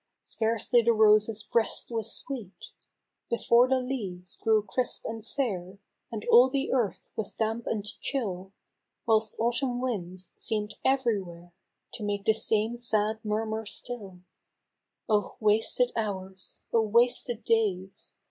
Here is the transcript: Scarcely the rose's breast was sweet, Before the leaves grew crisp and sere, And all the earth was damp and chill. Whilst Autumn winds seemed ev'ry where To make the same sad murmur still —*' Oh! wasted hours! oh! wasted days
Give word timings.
Scarcely 0.23 0.81
the 0.81 0.93
rose's 0.93 1.43
breast 1.43 1.91
was 1.91 2.11
sweet, 2.11 2.71
Before 3.29 3.67
the 3.69 3.77
leaves 3.81 4.35
grew 4.35 4.63
crisp 4.63 5.05
and 5.05 5.23
sere, 5.23 5.77
And 6.11 6.25
all 6.25 6.49
the 6.49 6.73
earth 6.73 7.11
was 7.15 7.35
damp 7.35 7.67
and 7.67 7.85
chill. 8.01 8.51
Whilst 9.05 9.39
Autumn 9.39 9.79
winds 9.79 10.33
seemed 10.35 10.73
ev'ry 10.83 11.21
where 11.21 11.53
To 11.93 12.03
make 12.03 12.25
the 12.25 12.33
same 12.33 12.79
sad 12.79 13.23
murmur 13.23 13.67
still 13.67 14.21
—*' 14.81 15.07
Oh! 15.07 15.35
wasted 15.39 15.91
hours! 15.95 16.65
oh! 16.73 16.81
wasted 16.81 17.43
days 17.45 18.15